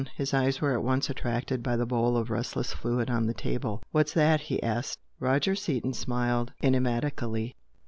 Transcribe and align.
His 0.15 0.33
eyes 0.33 0.59
were 0.59 0.73
at 0.73 0.81
once 0.83 1.11
attracted 1.11 1.61
by 1.61 1.77
the 1.77 1.85
bowl 1.85 2.17
of 2.17 2.31
restless 2.31 2.73
fluid 2.73 3.11
on 3.11 3.27
the 3.27 3.35
table. 3.35 3.83
"What's 3.91 4.13
that?" 4.13 4.41
he 4.41 4.63
asked. 4.63 4.97
Roger 5.19 5.53
Seaton 5.53 5.93
smiled 5.93 6.53
enigmatically. 6.63 7.55